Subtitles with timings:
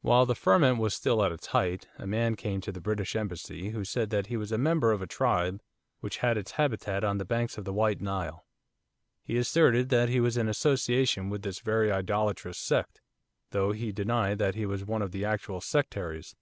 [0.00, 3.72] While the ferment was still at its height, a man came to the British Embassy
[3.72, 5.60] who said that he was a member of a tribe
[6.00, 8.46] which had its habitat on the banks of the White Nile.
[9.22, 13.02] He asserted that he was in association with this very idolatrous sect,
[13.50, 16.34] though he denied that he was one of the actual sectaries.